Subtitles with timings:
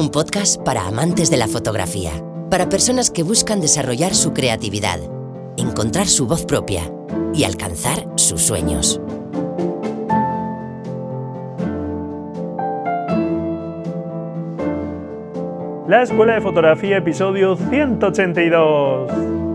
[0.00, 2.10] un podcast para amantes de la fotografía,
[2.50, 4.98] para personas que buscan desarrollar su creatividad,
[5.58, 6.90] encontrar su voz propia
[7.34, 8.98] y alcanzar sus sueños.
[15.86, 19.49] La Escuela de Fotografía, episodio 182.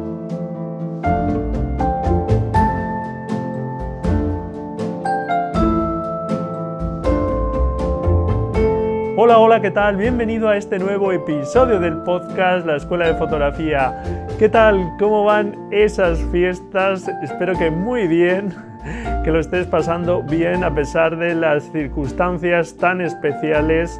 [9.35, 9.98] Hola, hola, ¿qué tal?
[9.98, 14.02] Bienvenido a este nuevo episodio del podcast La Escuela de Fotografía.
[14.39, 14.94] ¿Qué tal?
[14.98, 17.09] ¿Cómo van esas fiestas?
[17.21, 18.53] Espero que muy bien,
[19.25, 23.99] que lo estés pasando bien a pesar de las circunstancias tan especiales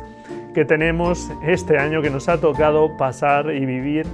[0.54, 4.08] que tenemos este año que nos ha tocado pasar y vivir.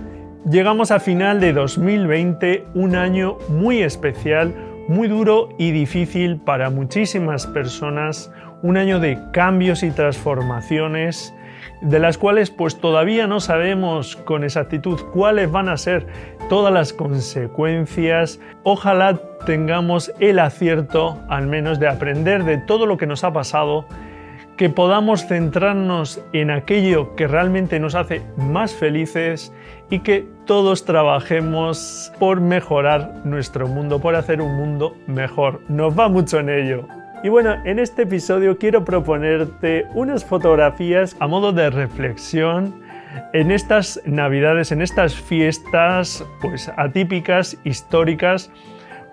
[0.50, 4.56] Llegamos a final de 2020, un año muy especial,
[4.88, 8.32] muy duro y difícil para muchísimas personas,
[8.62, 11.34] un año de cambios y transformaciones
[11.82, 16.06] de las cuales pues todavía no sabemos con exactitud cuáles van a ser
[16.50, 18.40] todas las consecuencias.
[18.64, 23.86] Ojalá tengamos el acierto al menos de aprender de todo lo que nos ha pasado,
[24.58, 29.52] que podamos centrarnos en aquello que realmente nos hace más felices
[29.90, 35.62] y que todos trabajemos por mejorar nuestro mundo, por hacer un mundo mejor.
[35.68, 37.01] Nos va mucho en ello.
[37.24, 42.82] Y bueno, en este episodio quiero proponerte unas fotografías a modo de reflexión
[43.34, 48.52] en estas navidades, en estas fiestas pues atípicas, históricas,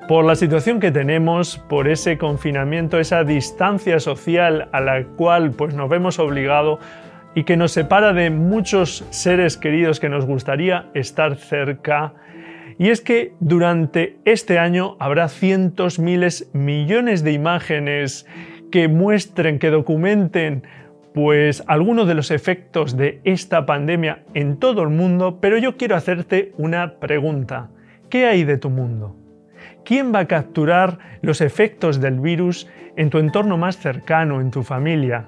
[0.09, 5.75] por la situación que tenemos, por ese confinamiento, esa distancia social a la cual pues
[5.75, 6.79] nos vemos obligados
[7.35, 12.15] y que nos separa de muchos seres queridos que nos gustaría estar cerca
[12.79, 18.27] y es que durante este año habrá cientos, miles, millones de imágenes
[18.71, 20.63] que muestren, que documenten
[21.13, 25.97] pues algunos de los efectos de esta pandemia en todo el mundo, pero yo quiero
[25.97, 27.71] hacerte una pregunta.
[28.09, 29.17] ¿Qué hay de tu mundo?
[29.85, 34.63] ¿Quién va a capturar los efectos del virus en tu entorno más cercano, en tu
[34.63, 35.27] familia?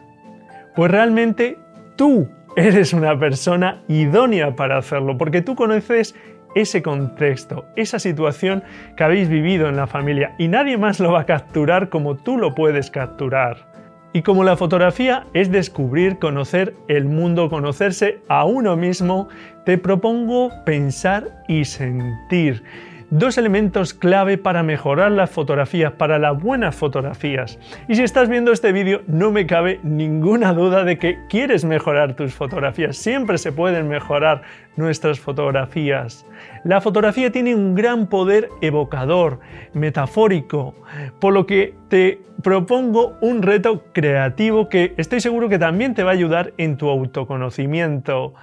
[0.77, 1.59] Pues realmente
[1.97, 6.15] tú eres una persona idónea para hacerlo, porque tú conoces
[6.55, 8.63] ese contexto, esa situación
[8.97, 12.39] que habéis vivido en la familia y nadie más lo va a capturar como tú
[12.39, 13.69] lo puedes capturar.
[14.13, 19.29] Y como la fotografía es descubrir, conocer el mundo, conocerse a uno mismo,
[19.65, 22.65] te propongo pensar y sentir
[23.11, 27.59] dos elementos clave para mejorar las fotografías, para las buenas fotografías.
[27.89, 32.15] Y si estás viendo este vídeo, no me cabe ninguna duda de que quieres mejorar
[32.15, 32.97] tus fotografías.
[32.97, 34.43] Siempre se pueden mejorar
[34.77, 36.25] nuestras fotografías.
[36.65, 39.41] La fotografía tiene un gran poder evocador,
[39.73, 40.75] metafórico,
[41.19, 46.11] por lo que te propongo un reto creativo que estoy seguro que también te va
[46.11, 48.35] a ayudar en tu autoconocimiento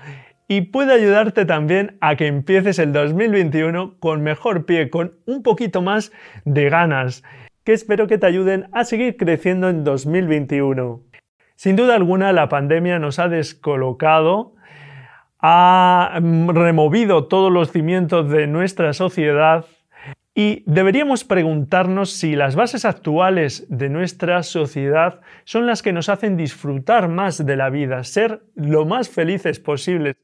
[0.47, 5.81] y puede ayudarte también a que empieces el 2021 con mejor pie, con un poquito
[5.81, 6.11] más
[6.45, 7.23] de ganas,
[7.63, 11.01] que espero que te ayuden a seguir creciendo en 2021.
[11.55, 14.55] Sin duda alguna, la pandemia nos ha descolocado,
[15.39, 19.65] ha removido todos los cimientos de nuestra sociedad
[20.39, 26.37] y deberíamos preguntarnos si las bases actuales de nuestra sociedad son las que nos hacen
[26.37, 30.15] disfrutar más de la vida, ser lo más felices posibles.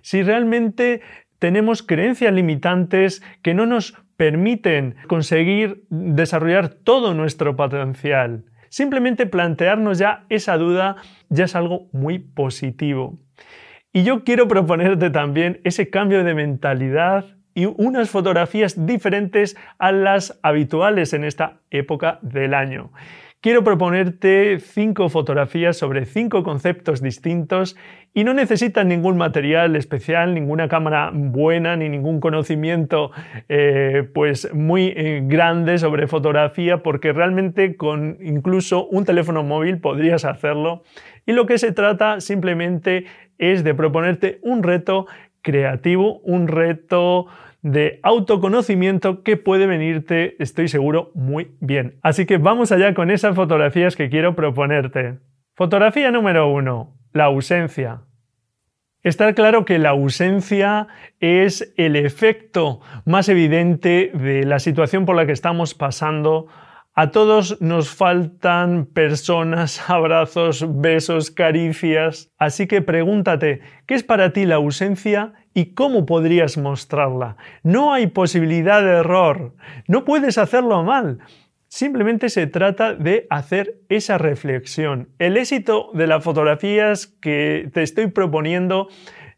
[0.00, 1.02] Si realmente
[1.38, 8.46] tenemos creencias limitantes que no nos permiten conseguir desarrollar todo nuestro potencial.
[8.70, 10.96] Simplemente plantearnos ya esa duda
[11.28, 13.18] ya es algo muy positivo.
[13.92, 17.26] Y yo quiero proponerte también ese cambio de mentalidad
[17.60, 22.90] y unas fotografías diferentes a las habituales en esta época del año.
[23.42, 27.74] Quiero proponerte cinco fotografías sobre cinco conceptos distintos
[28.12, 33.12] y no necesitan ningún material especial, ninguna cámara buena ni ningún conocimiento
[33.48, 40.26] eh, pues muy eh, grande sobre fotografía porque realmente con incluso un teléfono móvil podrías
[40.26, 40.82] hacerlo
[41.24, 43.06] y lo que se trata simplemente
[43.38, 45.06] es de proponerte un reto
[45.42, 47.26] creativo, un reto
[47.62, 51.98] de autoconocimiento que puede venirte, estoy seguro, muy bien.
[52.02, 55.18] Así que vamos allá con esas fotografías que quiero proponerte.
[55.54, 58.02] Fotografía número uno, la ausencia.
[59.02, 60.88] Está claro que la ausencia
[61.20, 66.48] es el efecto más evidente de la situación por la que estamos pasando
[67.00, 72.30] a todos nos faltan personas, abrazos, besos, caricias.
[72.36, 77.38] Así que pregúntate, ¿qué es para ti la ausencia y cómo podrías mostrarla?
[77.62, 79.54] No hay posibilidad de error.
[79.88, 81.20] No puedes hacerlo mal.
[81.68, 85.08] Simplemente se trata de hacer esa reflexión.
[85.18, 88.88] El éxito de las fotografías que te estoy proponiendo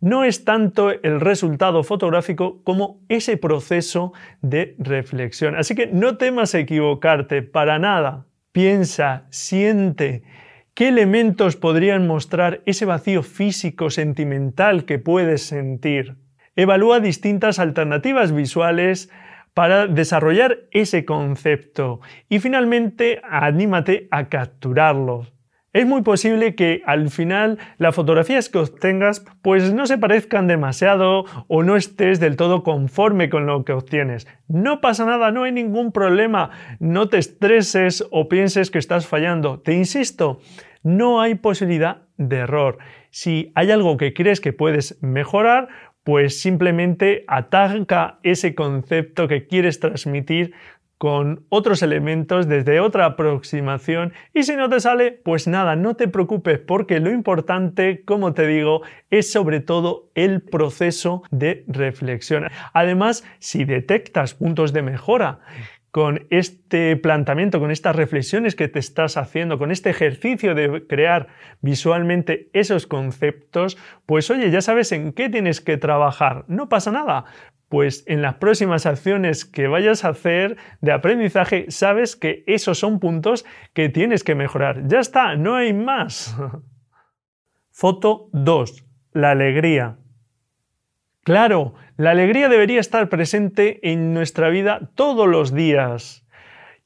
[0.02, 4.12] no es tanto el resultado fotográfico como ese proceso
[4.42, 5.56] de reflexión.
[5.56, 8.26] Así que no temas equivocarte para nada.
[8.52, 10.24] Piensa, siente,
[10.74, 16.16] ¿Qué elementos podrían mostrar ese vacío físico, sentimental que puedes sentir?
[16.56, 19.10] Evalúa distintas alternativas visuales
[19.52, 22.00] para desarrollar ese concepto
[22.30, 25.26] y finalmente anímate a capturarlo.
[25.72, 31.24] Es muy posible que al final las fotografías que obtengas pues no se parezcan demasiado
[31.48, 34.28] o no estés del todo conforme con lo que obtienes.
[34.48, 39.60] No pasa nada, no hay ningún problema, no te estreses o pienses que estás fallando.
[39.60, 40.40] Te insisto,
[40.82, 42.76] no hay posibilidad de error.
[43.08, 45.68] Si hay algo que crees que puedes mejorar,
[46.04, 50.52] pues simplemente ataca ese concepto que quieres transmitir
[51.02, 56.06] con otros elementos desde otra aproximación y si no te sale, pues nada, no te
[56.06, 62.44] preocupes porque lo importante, como te digo, es sobre todo el proceso de reflexión.
[62.72, 65.40] Además, si detectas puntos de mejora,
[65.90, 71.26] con este planteamiento, con estas reflexiones que te estás haciendo, con este ejercicio de crear
[71.60, 73.76] visualmente esos conceptos,
[74.06, 76.44] pues oye, ya sabes en qué tienes que trabajar.
[76.46, 77.26] No pasa nada.
[77.72, 83.00] Pues en las próximas acciones que vayas a hacer de aprendizaje, sabes que esos son
[83.00, 84.86] puntos que tienes que mejorar.
[84.88, 86.36] Ya está, no hay más.
[87.70, 88.84] Foto 2.
[89.12, 89.96] La alegría.
[91.24, 96.26] Claro, la alegría debería estar presente en nuestra vida todos los días.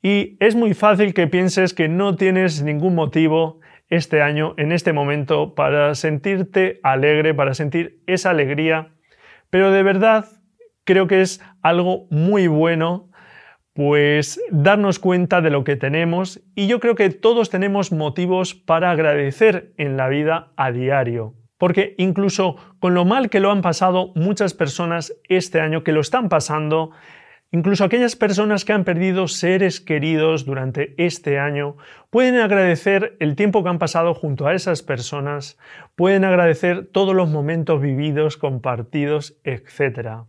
[0.02, 3.58] Y es muy fácil que pienses que no tienes ningún motivo
[3.88, 8.92] este año, en este momento, para sentirte alegre, para sentir esa alegría.
[9.50, 10.35] Pero de verdad
[10.86, 13.10] creo que es algo muy bueno,
[13.74, 18.90] pues darnos cuenta de lo que tenemos y yo creo que todos tenemos motivos para
[18.90, 21.34] agradecer en la vida a diario.
[21.58, 26.00] Porque incluso con lo mal que lo han pasado muchas personas este año, que lo
[26.00, 26.92] están pasando,
[27.50, 31.76] incluso aquellas personas que han perdido seres queridos durante este año,
[32.10, 35.58] pueden agradecer el tiempo que han pasado junto a esas personas,
[35.96, 40.26] pueden agradecer todos los momentos vividos, compartidos, etc.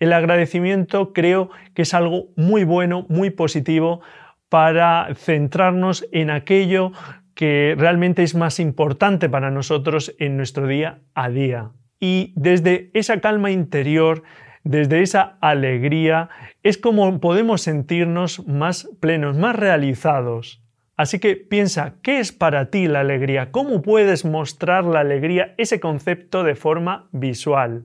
[0.00, 4.00] El agradecimiento creo que es algo muy bueno, muy positivo
[4.48, 6.92] para centrarnos en aquello
[7.34, 11.70] que realmente es más importante para nosotros en nuestro día a día.
[12.00, 14.22] Y desde esa calma interior,
[14.64, 16.30] desde esa alegría,
[16.62, 20.62] es como podemos sentirnos más plenos, más realizados.
[20.96, 23.52] Así que piensa, ¿qué es para ti la alegría?
[23.52, 27.84] ¿Cómo puedes mostrar la alegría, ese concepto de forma visual?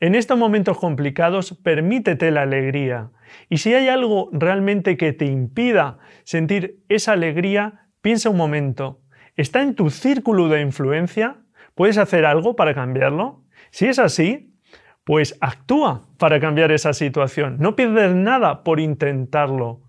[0.00, 3.10] En estos momentos complicados, permítete la alegría.
[3.48, 9.02] Y si hay algo realmente que te impida sentir esa alegría, Piensa un momento,
[9.36, 11.38] ¿está en tu círculo de influencia?
[11.74, 13.44] ¿Puedes hacer algo para cambiarlo?
[13.70, 14.54] Si es así,
[15.02, 17.56] pues actúa para cambiar esa situación.
[17.58, 19.82] No pierdes nada por intentarlo.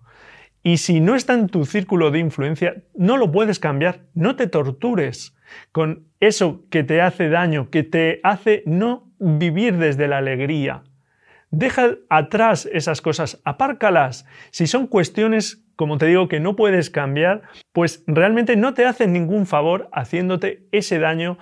[0.62, 4.00] Y si no está en tu círculo de influencia, no lo puedes cambiar.
[4.12, 5.36] No te tortures
[5.70, 10.82] con eso que te hace daño, que te hace no vivir desde la alegría.
[11.52, 14.26] Deja atrás esas cosas, apárcalas.
[14.50, 17.40] Si son cuestiones como te digo, que no puedes cambiar,
[17.72, 21.38] pues realmente no te hacen ningún favor haciéndote ese daño,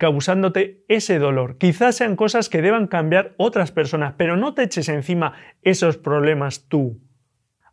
[0.00, 1.58] causándote ese dolor.
[1.58, 6.66] Quizás sean cosas que deban cambiar otras personas, pero no te eches encima esos problemas
[6.66, 7.00] tú.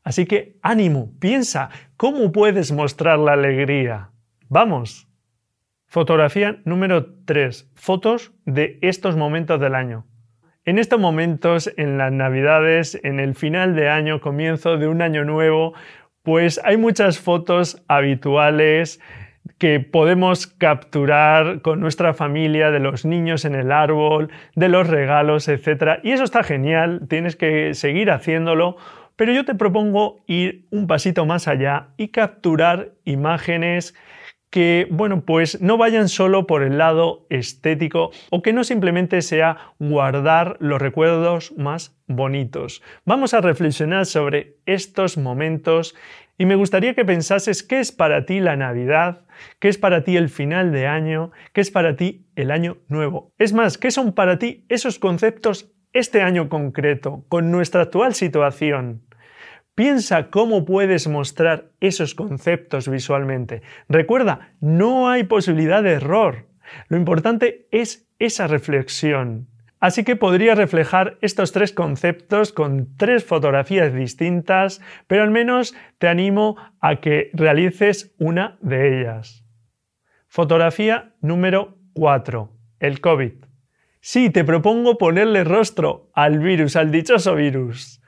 [0.03, 4.11] Así que ánimo, piensa, ¿cómo puedes mostrar la alegría?
[4.47, 5.07] Vamos.
[5.95, 7.71] Fotografía número 3.
[7.73, 10.05] Fotos de estos momentos del año.
[10.65, 15.23] En estos momentos, en las navidades, en el final de año, comienzo de un año
[15.23, 15.73] nuevo,
[16.21, 18.99] pues hay muchas fotos habituales
[19.57, 25.47] que podemos capturar con nuestra familia, de los niños en el árbol, de los regalos,
[25.47, 26.01] etc.
[26.03, 28.75] Y eso está genial, tienes que seguir haciéndolo,
[29.15, 33.95] pero yo te propongo ir un pasito más allá y capturar imágenes
[34.55, 39.73] que, bueno, pues no vayan solo por el lado estético o que no simplemente sea
[39.79, 42.81] guardar los recuerdos más bonitos.
[43.03, 45.93] Vamos a reflexionar sobre estos momentos
[46.37, 49.25] y me gustaría que pensases qué es para ti la Navidad,
[49.59, 53.33] qué es para ti el final de año, qué es para ti el año nuevo.
[53.37, 59.04] Es más, qué son para ti esos conceptos este año concreto, con nuestra actual situación.
[59.75, 63.61] Piensa cómo puedes mostrar esos conceptos visualmente.
[63.89, 66.47] Recuerda, no hay posibilidad de error.
[66.87, 69.49] Lo importante es esa reflexión.
[69.81, 76.07] Así que podría reflejar estos tres conceptos con tres fotografías distintas, pero al menos te
[76.07, 79.45] animo a que realices una de ellas.
[80.29, 82.49] Fotografía número 4.
[82.79, 83.33] El COVID.
[83.99, 88.01] Sí, te propongo ponerle rostro al virus, al dichoso virus.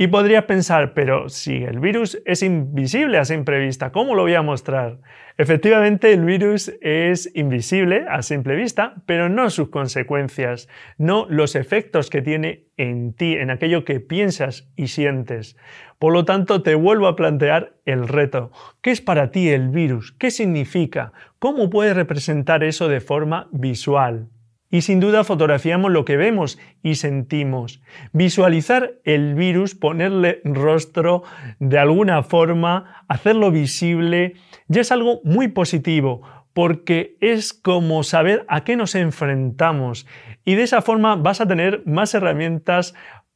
[0.00, 4.34] Y podrías pensar, pero si el virus es invisible a simple vista, ¿cómo lo voy
[4.34, 4.98] a mostrar?
[5.36, 12.10] Efectivamente, el virus es invisible a simple vista, pero no sus consecuencias, no los efectos
[12.10, 15.56] que tiene en ti, en aquello que piensas y sientes.
[15.98, 18.52] Por lo tanto, te vuelvo a plantear el reto.
[18.80, 20.12] ¿Qué es para ti el virus?
[20.12, 21.12] ¿Qué significa?
[21.40, 24.28] ¿Cómo puedes representar eso de forma visual?
[24.70, 27.82] Y sin duda fotografiamos lo que vemos y sentimos.
[28.12, 31.22] Visualizar el virus, ponerle rostro
[31.58, 34.34] de alguna forma, hacerlo visible,
[34.66, 36.22] ya es algo muy positivo,
[36.52, 40.06] porque es como saber a qué nos enfrentamos.
[40.44, 42.94] Y de esa forma vas a tener más herramientas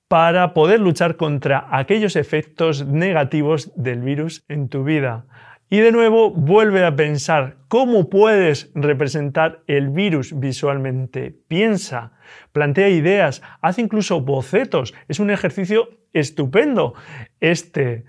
[0.08, 5.24] para poder luchar contra aquellos efectos negativos del virus en tu vida.
[5.72, 11.34] Y de nuevo vuelve a pensar cómo puedes representar el virus visualmente.
[11.48, 12.12] Piensa,
[12.52, 14.92] plantea ideas, haz incluso bocetos.
[15.08, 16.92] Es un ejercicio estupendo.
[17.40, 18.04] Este,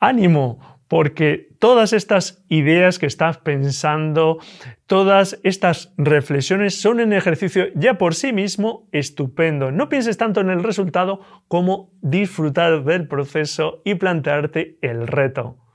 [0.00, 4.38] ánimo, porque todas estas ideas que estás pensando,
[4.88, 9.70] todas estas reflexiones son un ejercicio ya por sí mismo estupendo.
[9.70, 15.65] No pienses tanto en el resultado como disfrutar del proceso y plantearte el reto.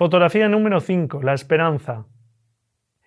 [0.00, 2.06] Fotografía número 5, la esperanza.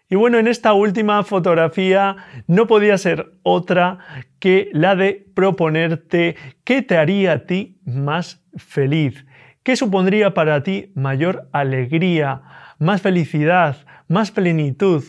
[0.07, 3.97] Y bueno, en esta última fotografía no podía ser otra
[4.38, 9.25] que la de proponerte qué te haría a ti más feliz,
[9.63, 12.43] qué supondría para ti mayor alegría,
[12.77, 15.03] más felicidad, más plenitud.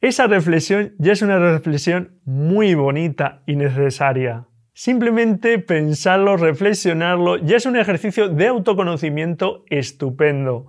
[0.00, 4.46] Esa reflexión ya es una reflexión muy bonita y necesaria.
[4.72, 10.66] Simplemente pensarlo, reflexionarlo, ya es un ejercicio de autoconocimiento estupendo.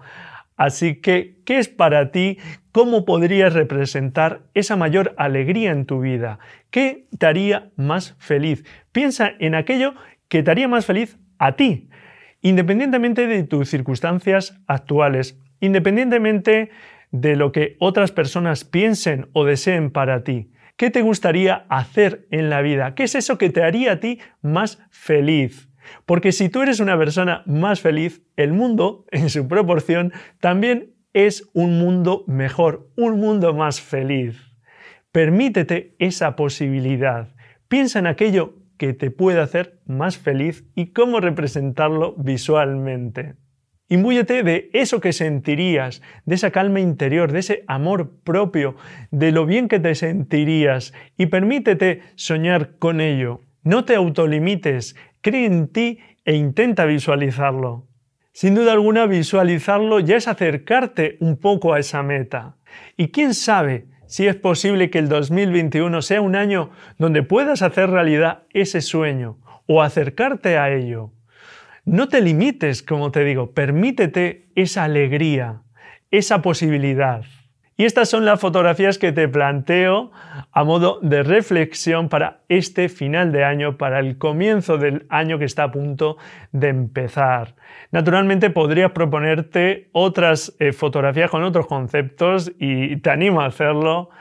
[0.58, 2.38] Así que, ¿qué es para ti?
[2.72, 6.38] ¿Cómo podrías representar esa mayor alegría en tu vida?
[6.70, 8.64] ¿Qué te haría más feliz?
[8.92, 9.96] Piensa en aquello
[10.28, 11.90] que te haría más feliz a ti,
[12.42, 16.70] independientemente de tus circunstancias actuales, independientemente
[17.12, 20.51] de lo que otras personas piensen o deseen para ti.
[20.82, 22.96] ¿Qué te gustaría hacer en la vida?
[22.96, 25.70] ¿Qué es eso que te haría a ti más feliz?
[26.08, 31.48] Porque si tú eres una persona más feliz, el mundo, en su proporción, también es
[31.54, 34.42] un mundo mejor, un mundo más feliz.
[35.12, 37.30] Permítete esa posibilidad.
[37.68, 43.36] Piensa en aquello que te puede hacer más feliz y cómo representarlo visualmente.
[43.92, 48.78] Imbúyete de eso que sentirías, de esa calma interior, de ese amor propio,
[49.12, 53.42] de lo bien que te sentirías y permítete soñar con ello.
[53.64, 57.86] No te autolimites, cree en ti e intenta visualizarlo.
[58.32, 62.56] Sin duda alguna, visualizarlo ya es acercarte un poco a esa meta.
[62.96, 67.90] Y quién sabe si es posible que el 2021 sea un año donde puedas hacer
[67.90, 71.12] realidad ese sueño o acercarte a ello.
[71.86, 75.64] No te limites, como te digo, permítete esa alegría,
[76.12, 77.24] esa posibilidad.
[77.76, 80.12] Y estas son las fotografías que te planteo
[80.52, 85.46] a modo de reflexión para este final de año, para el comienzo del año que
[85.46, 86.18] está a punto
[86.52, 87.56] de empezar.
[87.90, 94.12] Naturalmente podrías proponerte otras eh, fotografías con otros conceptos y te animo a hacerlo.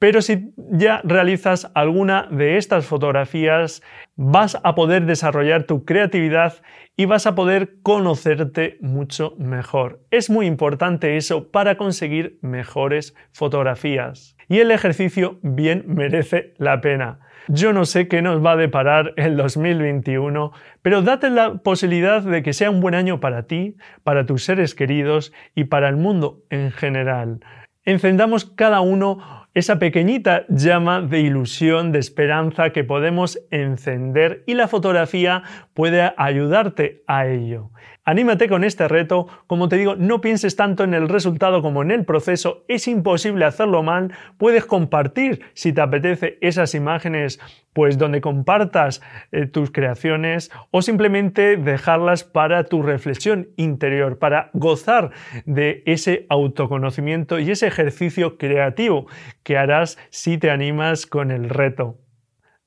[0.00, 3.82] Pero si ya realizas alguna de estas fotografías,
[4.16, 6.54] vas a poder desarrollar tu creatividad
[6.96, 10.00] y vas a poder conocerte mucho mejor.
[10.10, 14.38] Es muy importante eso para conseguir mejores fotografías.
[14.48, 17.20] Y el ejercicio bien merece la pena.
[17.48, 22.42] Yo no sé qué nos va a deparar el 2021, pero date la posibilidad de
[22.42, 26.40] que sea un buen año para ti, para tus seres queridos y para el mundo
[26.48, 27.40] en general.
[27.84, 34.68] Encendamos cada uno esa pequeñita llama de ilusión, de esperanza que podemos encender y la
[34.68, 35.42] fotografía
[35.74, 37.70] puede ayudarte a ello.
[38.04, 41.90] Anímate con este reto, como te digo, no pienses tanto en el resultado como en
[41.90, 47.38] el proceso, es imposible hacerlo mal, puedes compartir si te apetece esas imágenes
[47.72, 55.10] pues donde compartas eh, tus creaciones o simplemente dejarlas para tu reflexión interior, para gozar
[55.44, 59.06] de ese autoconocimiento y ese ejercicio creativo
[59.42, 61.98] que harás si te animas con el reto.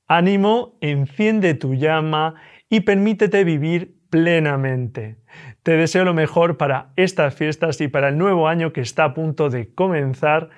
[0.06, 2.34] Ánimo, enciende tu llama
[2.68, 5.16] y permítete vivir plenamente.
[5.62, 9.14] Te deseo lo mejor para estas fiestas y para el nuevo año que está a
[9.14, 10.50] punto de comenzar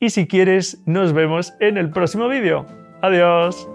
[0.00, 2.66] y si quieres nos vemos en el próximo vídeo.
[3.00, 3.68] Adiós.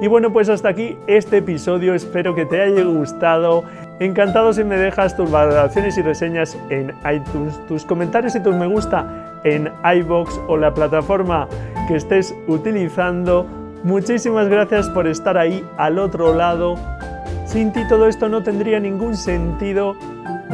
[0.00, 3.64] Y bueno, pues hasta aquí este episodio, espero que te haya gustado.
[4.00, 8.66] Encantado si me dejas tus valoraciones y reseñas en iTunes, tus comentarios y tus me
[8.66, 11.48] gusta en iBox o la plataforma
[11.88, 13.46] que estés utilizando.
[13.84, 16.76] Muchísimas gracias por estar ahí al otro lado.
[17.46, 19.96] Sin ti todo esto no tendría ningún sentido.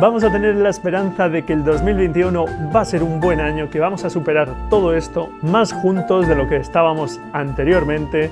[0.00, 3.68] Vamos a tener la esperanza de que el 2021 va a ser un buen año,
[3.68, 8.30] que vamos a superar todo esto más juntos de lo que estábamos anteriormente.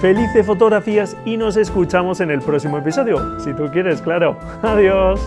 [0.00, 3.40] Felices fotografías y nos escuchamos en el próximo episodio.
[3.40, 4.36] Si tú quieres, claro.
[4.62, 5.20] Adiós.